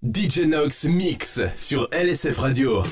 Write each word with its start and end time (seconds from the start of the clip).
DJ 0.00 0.42
Nox 0.46 0.84
Mix 0.84 1.40
sur 1.56 1.88
LSF 1.90 2.38
Radio. 2.38 2.84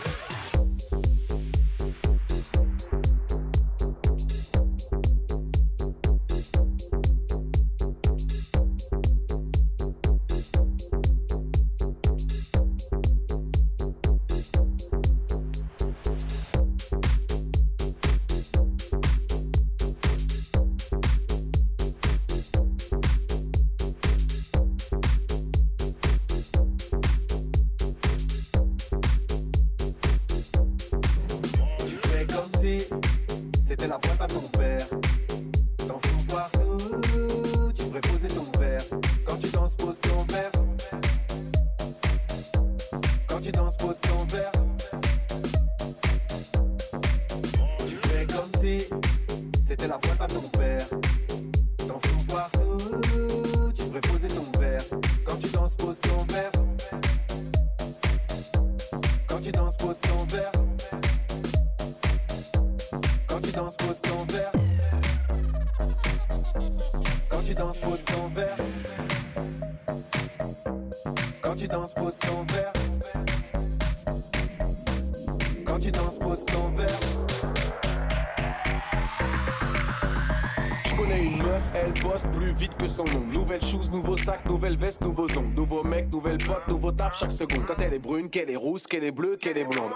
Chaque 87.18 87.32
seconde. 87.32 87.64
Quand 87.66 87.80
elle 87.80 87.94
est 87.94 87.98
brune, 87.98 88.28
qu'elle 88.28 88.50
est 88.50 88.56
rousse, 88.56 88.86
qu'elle 88.86 89.04
est 89.04 89.10
bleue, 89.10 89.36
qu'elle 89.36 89.58
est 89.58 89.64
blonde. 89.64 89.92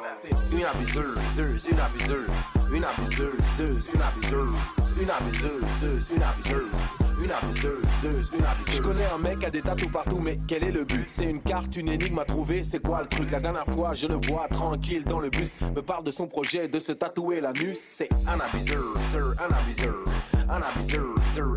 Une 0.52 0.64
abuseuse, 0.64 1.66
une 1.68 1.78
abuseuse, 1.78 2.26
une 2.72 2.84
abuseuse, 2.84 3.38
une 3.58 4.04
abuseuse, 4.04 4.48
une 5.00 5.10
abuseuse, 5.10 6.08
une 6.10 6.22
abuseuse. 6.22 6.70
Une 7.22 7.30
abuseuse, 7.30 8.30
une 8.32 8.44
abuseuse. 8.46 8.76
Je 8.76 8.80
connais 8.80 9.04
un 9.14 9.18
mec 9.18 9.44
à 9.44 9.50
des 9.50 9.60
tatous 9.60 9.90
partout, 9.92 10.20
mais 10.20 10.40
quel 10.48 10.64
est 10.64 10.70
le 10.70 10.84
but? 10.84 11.04
C'est 11.06 11.26
une 11.26 11.42
carte, 11.42 11.76
une 11.76 11.90
énigme 11.90 12.18
à 12.18 12.24
trouver, 12.24 12.64
c'est 12.64 12.80
quoi 12.80 13.02
le 13.02 13.08
truc? 13.08 13.30
La 13.30 13.40
dernière 13.40 13.66
fois, 13.66 13.92
je 13.92 14.06
le 14.06 14.14
vois 14.26 14.48
tranquille 14.48 15.04
dans 15.04 15.20
le 15.20 15.28
bus, 15.28 15.60
me 15.76 15.82
parle 15.82 16.04
de 16.04 16.10
son 16.10 16.26
projet 16.26 16.66
de 16.66 16.78
se 16.78 16.92
tatouer 16.92 17.42
la 17.42 17.52
nuit. 17.52 17.78
C'est 17.78 18.08
un 18.26 18.40
abuseur, 18.40 18.94
un 19.38 19.54
abuseur, 19.54 19.94
un 20.48 20.62
abuseur, 20.62 21.04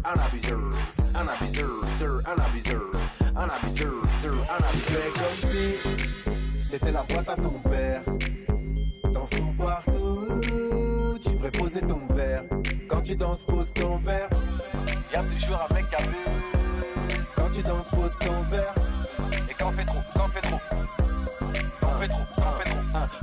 un 0.04 0.20
abuseur, 0.20 0.60
un 1.16 1.28
abuseur, 1.30 2.22
un 2.26 2.42
abuseur 2.44 2.92
un 3.36 3.48
abuseur, 3.48 3.94
un 4.50 4.64
abuseur. 4.64 5.14
comme 5.14 5.50
si 5.50 5.76
c'était 6.64 6.92
la 6.92 7.04
boîte 7.04 7.30
à 7.30 7.36
ton 7.36 7.60
père. 7.70 8.04
T'en 9.14 9.26
fous 9.28 9.54
partout, 9.58 11.20
tu 11.24 11.30
devrais 11.34 11.52
poser 11.52 11.82
ton 11.82 12.02
verre. 12.14 12.44
Quand 12.88 13.02
tu 13.02 13.16
danses, 13.16 13.44
pose 13.46 13.74
ton 13.74 13.98
verre. 13.98 14.30
Y'a 15.14 15.22
toujours 15.22 15.60
un 15.70 15.74
mec 15.74 15.86
abuse. 15.98 17.30
Quand 17.36 17.50
tu 17.54 17.62
danses, 17.62 17.90
pose 17.92 18.18
ton 18.20 18.42
verre. 18.50 18.74
Et 19.50 19.54
quand 19.54 19.68
on 19.68 19.72
fait 19.72 19.86
trop, 19.86 20.00
quand 20.16 20.26
on 20.26 20.30
fait 20.30 20.42
trop. 20.42 20.73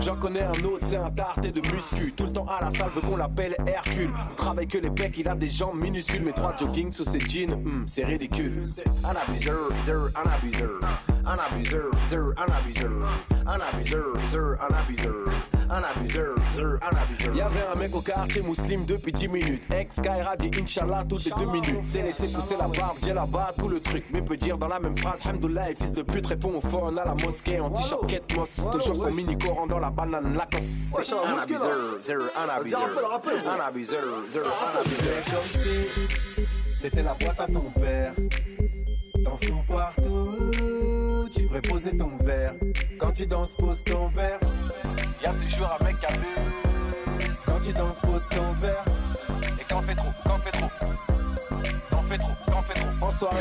J'en 0.00 0.16
connais 0.16 0.42
un 0.42 0.64
autre, 0.64 0.78
c'est 0.82 0.96
un 0.96 1.10
tarté 1.10 1.52
de 1.52 1.60
muscu. 1.72 2.12
Tout 2.12 2.24
le 2.24 2.32
temps 2.32 2.46
à 2.46 2.64
la 2.64 2.70
salle, 2.70 2.90
veut 2.94 3.02
qu'on 3.02 3.16
l'appelle 3.16 3.54
Hercule. 3.66 4.10
On 4.32 4.34
travaille 4.34 4.66
que 4.66 4.78
les 4.78 4.90
pecs, 4.90 5.14
il 5.18 5.28
a 5.28 5.34
des 5.34 5.50
jambes 5.50 5.78
minuscules. 5.78 6.22
Mais 6.24 6.32
trois 6.32 6.56
jogging 6.56 6.90
sous 6.90 7.04
ses 7.04 7.20
jeans, 7.20 7.54
hmm, 7.54 7.84
c'est 7.86 8.04
ridicule. 8.04 8.64
Un 9.04 9.30
abuseur, 9.30 9.68
un 10.14 10.30
abuseur. 10.30 10.80
Un 11.24 11.36
abuseur, 11.54 11.90
un 12.38 12.52
abuseur. 12.52 12.90
Un 13.46 13.58
abuseur, 13.78 14.58
un 14.60 14.74
abuseur. 14.74 15.24
Un 15.72 15.80
abuseur, 15.82 16.34
un 16.82 16.96
abuseur. 16.96 17.36
Y'avait 17.36 17.66
un 17.72 17.78
mec 17.78 17.94
au 17.94 18.00
quartier 18.00 18.42
musulman 18.42 18.84
depuis 18.86 19.12
10 19.12 19.28
minutes. 19.28 19.62
Ex 19.72 20.00
Kaira 20.02 20.36
dit 20.36 20.50
Inch'Allah 20.60 21.04
toutes 21.08 21.24
les 21.24 21.30
2 21.30 21.46
minutes. 21.46 21.84
C'est 21.84 22.02
laissé 22.02 22.26
pousser 22.32 22.56
la 22.58 22.66
barbe, 22.66 22.96
j'ai 23.04 23.14
là-bas 23.14 23.54
tout 23.56 23.68
le 23.68 23.78
truc. 23.78 24.04
Mais 24.12 24.20
peut 24.20 24.36
dire 24.36 24.58
dans 24.58 24.66
la 24.66 24.80
même 24.80 24.96
phrase, 24.96 25.20
Hamdoullah, 25.24 25.66
fils 25.78 25.92
de 25.92 26.02
pute, 26.02 26.26
répond 26.26 26.54
au 26.56 26.60
phone 26.60 26.98
à 26.98 27.04
la 27.04 27.14
mosquée. 27.24 27.60
En 27.60 27.70
t-shirt 27.70 28.36
moss, 28.36 28.60
toujours 28.72 28.96
son 28.96 29.12
mini 29.12 29.38
coran 29.38 29.68
dans 29.68 29.78
la 29.78 29.90
banane 29.90 30.34
Lacoste. 30.36 31.14
Un 31.24 31.38
abuseur, 31.38 31.70
un 32.36 32.48
abuseur. 32.58 32.80
Un 32.82 33.68
abuseur, 33.68 34.02
un 34.02 34.78
abuseur. 34.80 35.24
Comme 35.30 35.62
si 35.62 35.86
c'était 36.80 37.04
la 37.04 37.14
boîte 37.14 37.40
à 37.40 37.46
ton 37.46 37.70
père. 37.80 38.12
T'en 39.22 39.36
fous 39.36 39.62
partout, 39.68 40.40
tu 41.30 41.42
devrais 41.42 41.60
poser 41.60 41.96
ton 41.96 42.16
verre. 42.22 42.54
Quand 42.98 43.12
tu 43.12 43.26
danses, 43.26 43.54
pose 43.54 43.82
ton 43.84 44.08
verre. 44.08 44.40
Y'a 45.22 45.32
toujours 45.32 45.76
un 45.80 45.84
mec 45.84 45.96
qui 45.98 46.06
abuse. 46.06 47.40
Quand 47.46 47.60
tu 47.64 47.72
danses, 47.72 48.00
pose 48.00 48.28
ton 48.30 48.52
verre. 48.58 48.84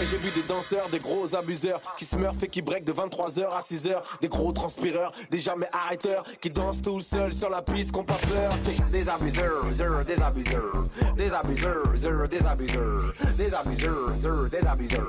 J'ai 0.10 0.18
vu 0.18 0.32
des 0.32 0.44
danseurs, 0.44 0.90
des 0.90 1.00
gros 1.00 1.34
abuseurs 1.36 1.82
qui 1.98 2.06
se 2.06 2.16
et 2.44 2.48
qui 2.48 2.62
break 2.62 2.84
de 2.84 2.92
23h 2.92 3.48
à 3.48 3.62
6h. 3.62 4.02
Des 4.22 4.28
gros 4.28 4.52
transpireurs, 4.52 5.14
des 5.32 5.40
jamais 5.40 5.70
arrêteurs 5.72 6.24
qui 6.42 6.50
dansent 6.50 6.82
tout 6.82 7.00
seuls 7.00 7.34
sur 7.34 7.50
la 7.50 7.62
piste, 7.62 7.92
qu'on 7.92 8.04
pas 8.04 8.16
peur. 8.16 8.52
C'est 8.64 8.92
des 8.92 9.08
abuseurs, 9.08 9.64
des 9.66 9.82
abuseurs, 9.82 10.06
des 10.06 10.22
abuseurs, 10.22 10.74
des 11.16 11.34
abuseurs, 11.34 12.28
des 12.28 12.46
abuseurs, 12.46 12.90
des 13.38 13.56
abuseurs, 13.56 15.08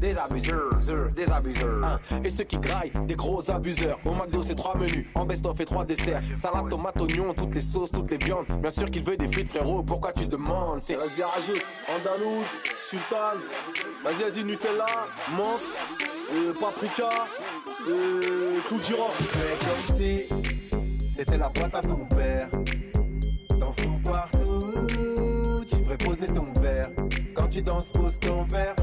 des 0.00 0.16
abuseurs, 0.16 1.10
des 1.10 1.30
abuseurs. 1.30 2.00
Et 2.24 2.30
ceux 2.30 2.44
qui 2.44 2.58
graillent, 2.58 2.92
des 3.06 3.16
gros 3.16 3.50
abuseurs. 3.50 3.98
Au 4.04 4.12
McDo, 4.14 4.42
c'est 4.42 4.54
trois 4.54 4.76
menus, 4.76 5.06
en 5.14 5.24
best-of 5.24 5.58
et 5.60 5.64
trois 5.64 5.84
desserts. 5.84 6.22
Salade, 6.34 6.68
tomate, 6.68 7.00
oignon, 7.00 7.34
toutes 7.34 7.54
les 7.54 7.62
sauces, 7.62 7.90
toutes 7.90 8.10
les 8.10 8.18
viandes. 8.18 8.46
Bien 8.60 8.70
sûr 8.70 8.90
qu'il 8.90 9.04
veut 9.04 9.16
des 9.16 9.28
frites, 9.28 9.48
frérot. 9.48 9.82
Pourquoi 9.82 10.12
tu 10.12 10.26
demandes? 10.26 10.80
C'est 10.82 10.94
vas-y. 10.94 11.22
Andalouse. 11.22 12.44
Vas-y, 14.12 14.30
vas-y, 14.30 14.44
Nutella, 14.44 14.86
menthe, 15.36 15.62
euh, 16.34 16.52
paprika, 16.60 17.08
euh, 17.88 18.58
de 18.58 18.84
girofle. 18.84 19.24
Fais 19.24 19.56
comme 19.64 19.96
si 19.96 20.24
c'était 21.14 21.38
la 21.38 21.48
boîte 21.48 21.74
à 21.74 21.80
ton 21.80 22.04
père. 22.14 22.48
T'en 23.58 23.72
fous 23.72 23.98
partout, 24.04 25.64
tu 25.66 25.76
devrais 25.76 25.96
poser 25.96 26.26
ton 26.26 26.52
verre. 26.60 26.90
Quand 27.34 27.48
tu 27.48 27.62
danses, 27.62 27.90
pose 27.90 28.20
ton 28.20 28.42
verre. 28.44 28.74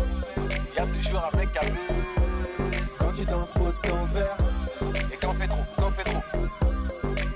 Y'a 0.75 0.85
toujours 0.85 1.22
un 1.31 1.38
mec 1.38 1.50
qui 1.51 1.59
abuse. 1.59 2.97
Quand 3.00 3.13
tu 3.16 3.25
danses, 3.25 3.53
pose 3.53 3.79
ton 3.84 4.06
verre. 4.06 4.38
Et 5.13 5.18
quand 5.18 5.29
on 5.29 5.34
fait 5.34 5.47
trop, 5.47 5.63
quand 5.78 5.88
on 5.88 5.91
fait 5.91 6.03
trop. 6.06 6.23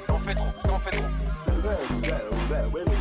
Quand 0.08 0.16
on 0.16 0.20
fait 0.20 0.36
trop, 0.36 0.52
quand 0.64 0.74
on 0.74 0.80
fait 0.80 0.92
trop. 0.98 2.93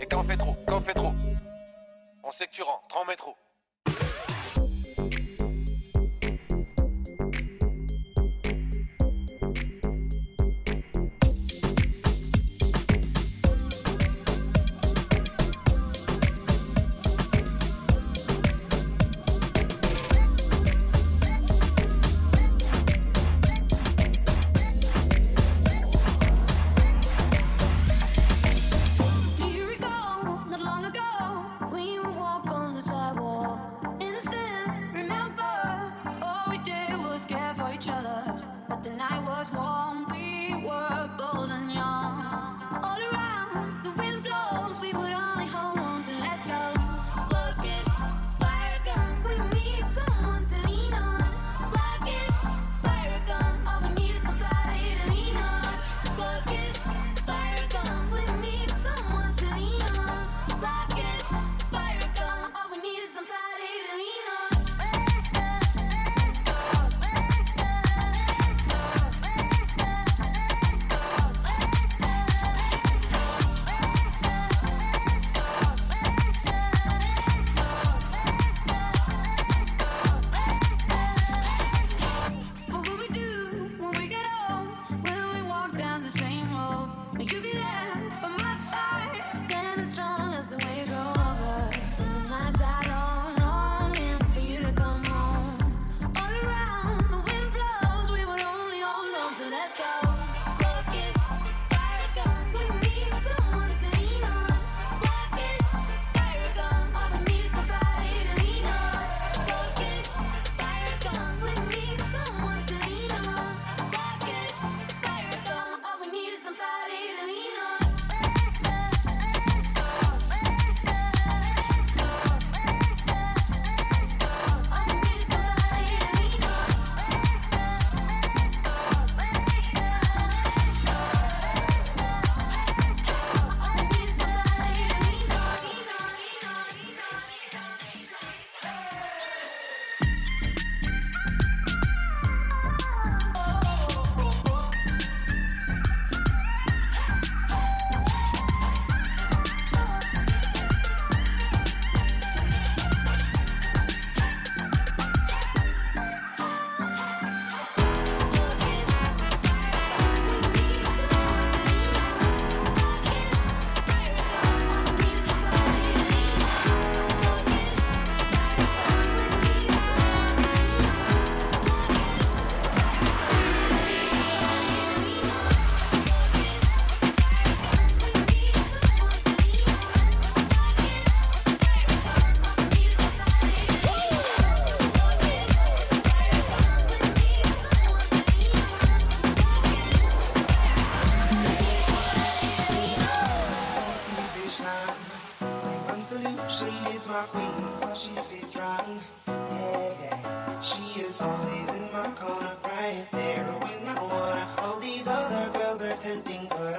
Et 0.00 0.06
quand 0.06 0.20
on 0.20 0.22
fait 0.22 0.36
trop, 0.36 0.56
quand 0.66 0.78
on 0.78 0.80
fait 0.80 0.94
trop. 0.94 1.12
On 2.22 2.30
sait 2.30 2.46
que 2.46 2.52
tu 2.52 2.62
rentres, 2.62 2.96
en 2.96 3.04
métro. 3.06 3.36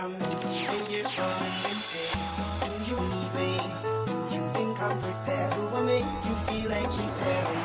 I'm 0.02 0.14
leaving 0.14 0.30
you 0.62 0.70
on 0.70 0.80
Do 2.64 2.72
you 2.88 2.96
need 2.96 3.32
me? 3.36 3.52
You 4.32 4.42
think 4.54 4.82
I'm 4.82 4.98
prepared 5.02 5.52
Do 5.52 5.76
I 5.76 5.82
make 5.82 6.06
you 6.24 6.36
feel 6.48 6.70
like 6.70 6.84
you 6.84 7.10
tell 7.16 7.59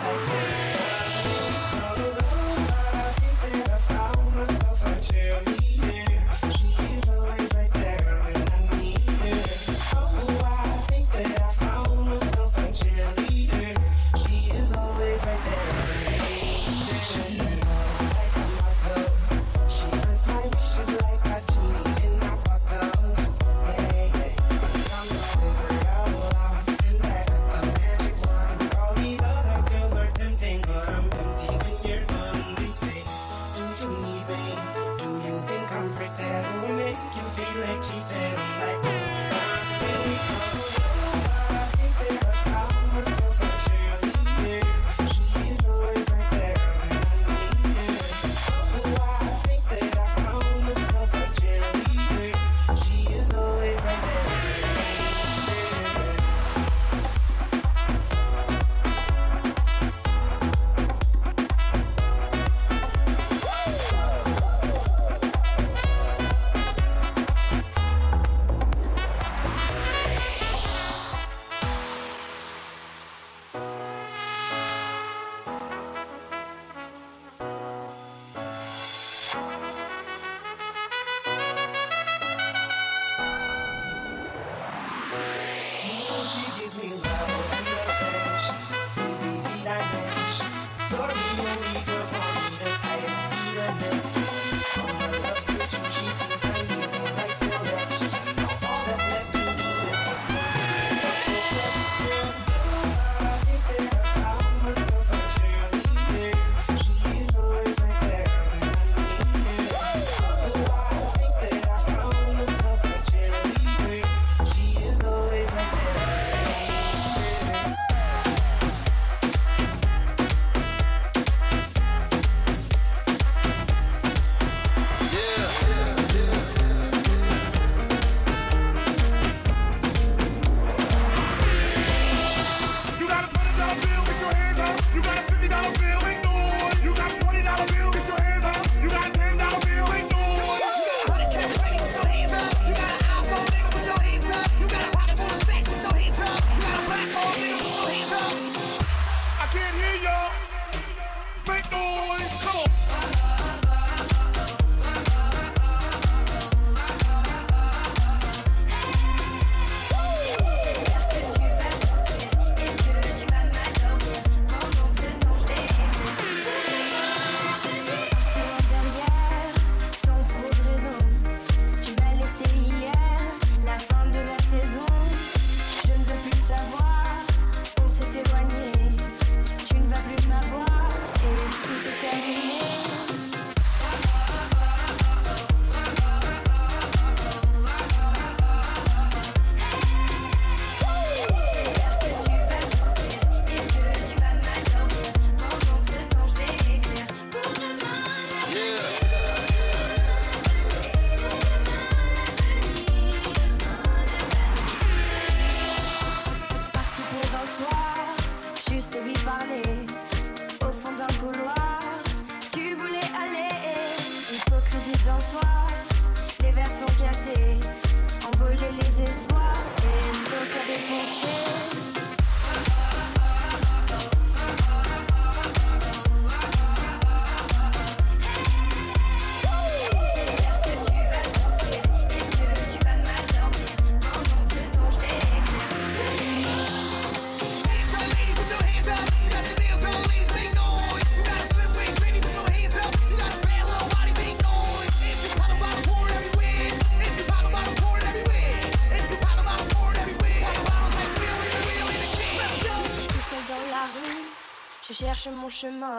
chemin. 255.49 255.97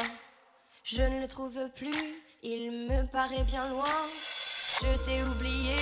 Je 0.83 1.01
ne 1.01 1.21
le 1.21 1.27
trouve 1.27 1.69
plus, 1.75 2.15
il 2.43 2.71
me 2.87 3.05
paraît 3.07 3.43
bien 3.43 3.67
loin. 3.69 3.95
Je 4.81 5.05
t'ai 5.05 5.23
oublié, 5.23 5.75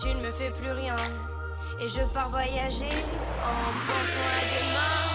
tu 0.00 0.08
ne 0.08 0.20
me 0.20 0.30
fais 0.32 0.50
plus 0.50 0.70
rien. 0.70 0.96
Et 1.80 1.88
je 1.88 2.02
pars 2.12 2.30
voyager 2.30 2.84
en 2.84 3.72
pensant 3.86 4.28
à 4.28 4.44
demain. 4.52 5.11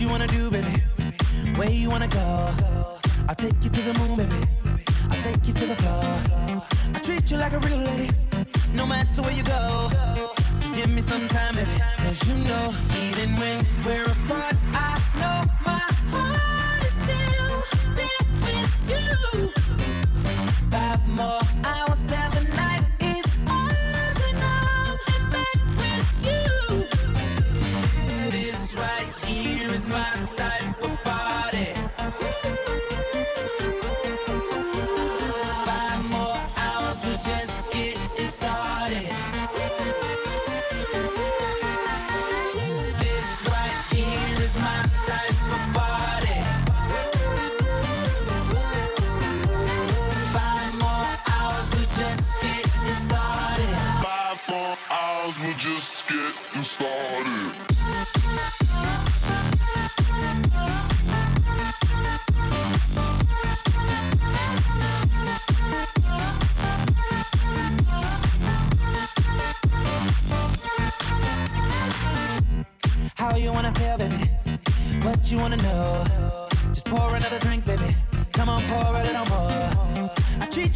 you 0.00 0.08
wanna 0.08 0.26
do, 0.26 0.50
baby? 0.50 0.82
Where 1.56 1.70
you 1.70 1.88
wanna 1.88 2.08
go? 2.08 2.52
I'll 3.28 3.34
take 3.34 3.54
you 3.62 3.70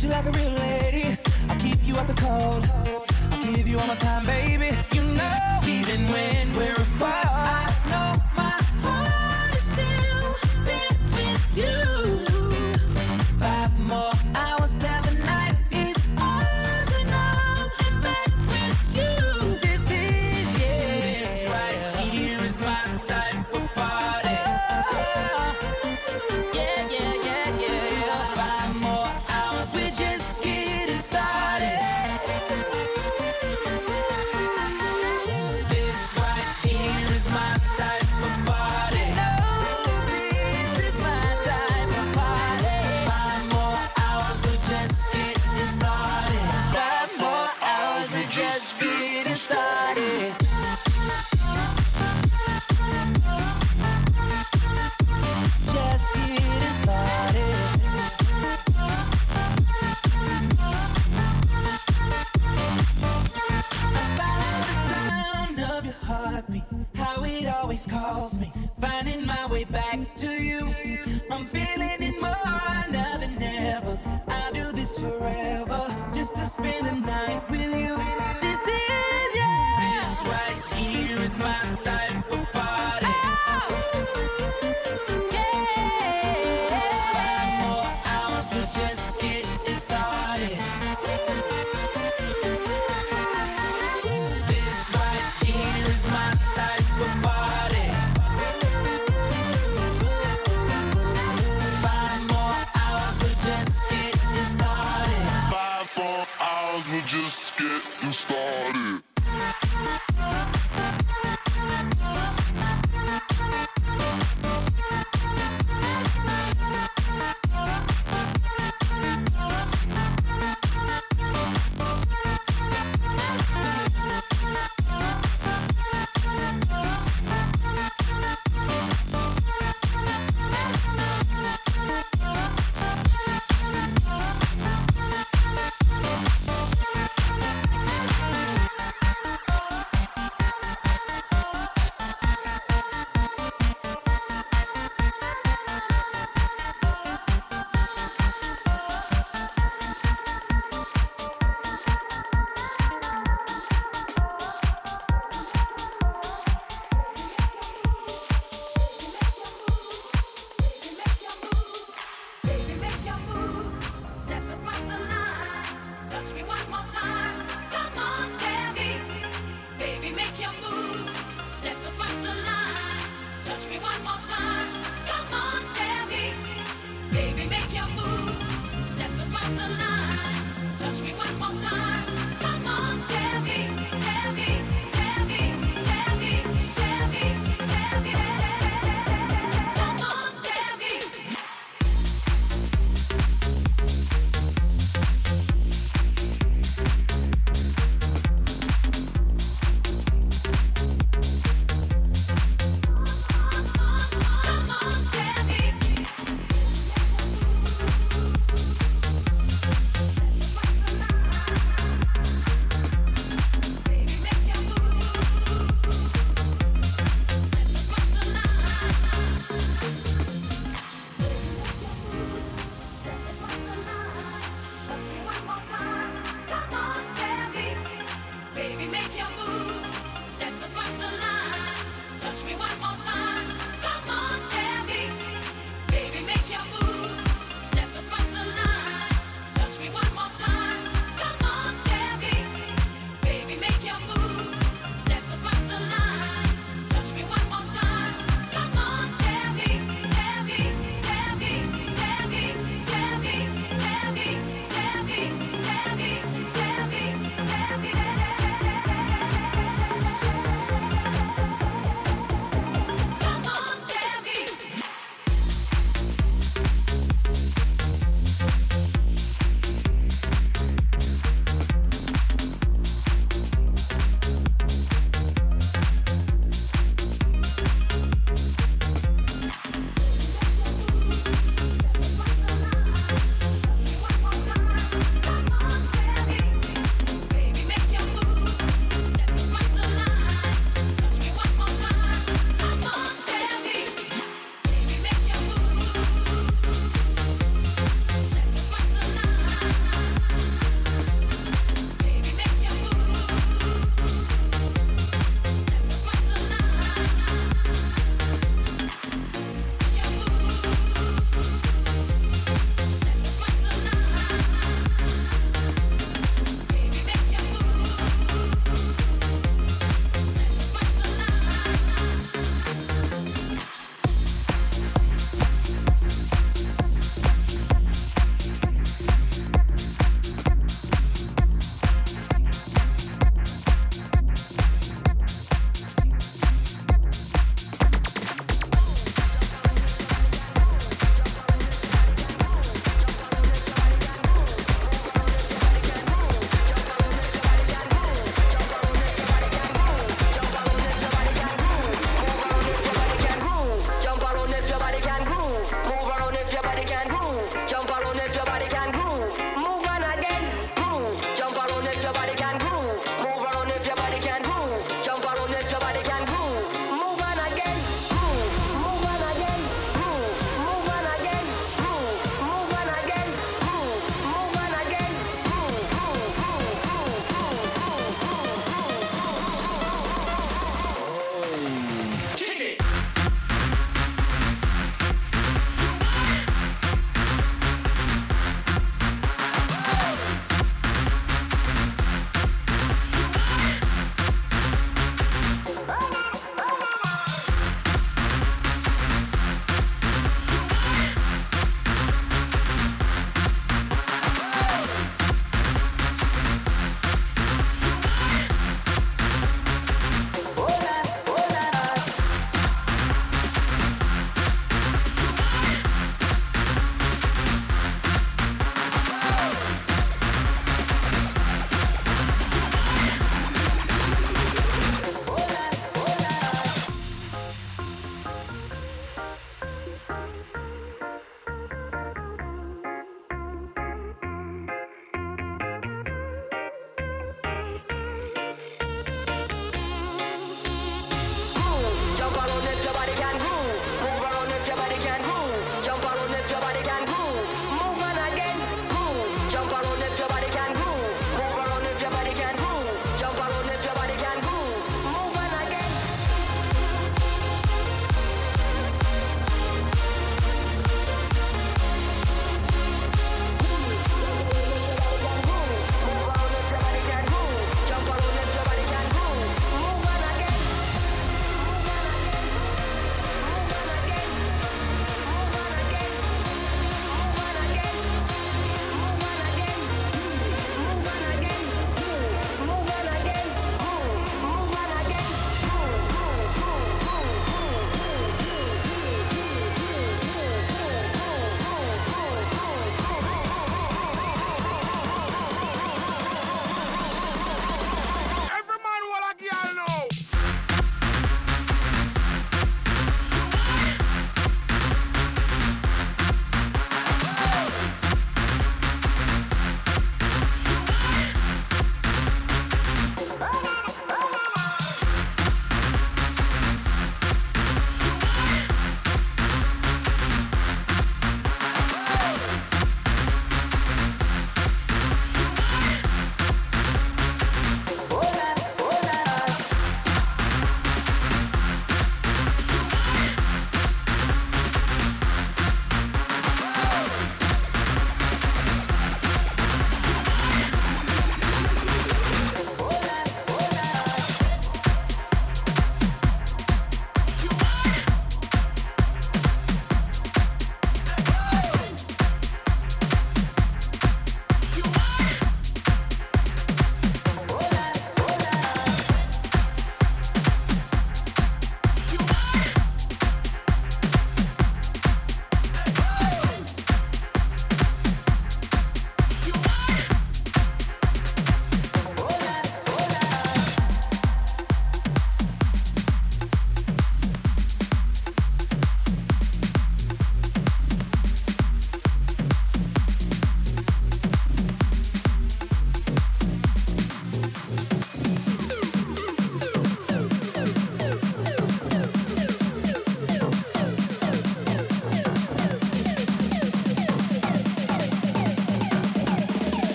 treat 0.00 0.08
you 0.08 0.16
like 0.16 0.26
a 0.26 0.32
real 0.32 0.52
lady. 0.52 1.18
I 1.48 1.56
keep 1.58 1.78
you 1.84 1.96
out 1.96 2.06
the 2.06 2.14
cold. 2.14 2.64
I 3.30 3.40
give 3.40 3.68
you 3.68 3.78
all 3.78 3.86
my 3.86 3.96
time, 3.96 4.24
baby. 4.24 4.79